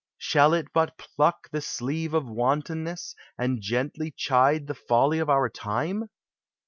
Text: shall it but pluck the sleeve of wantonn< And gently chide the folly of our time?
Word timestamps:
shall 0.17 0.51
it 0.51 0.65
but 0.73 0.97
pluck 0.97 1.47
the 1.51 1.61
sleeve 1.61 2.15
of 2.15 2.23
wantonn< 2.23 2.91
And 3.37 3.61
gently 3.61 4.09
chide 4.17 4.65
the 4.65 4.73
folly 4.73 5.19
of 5.19 5.29
our 5.29 5.47
time? 5.47 6.05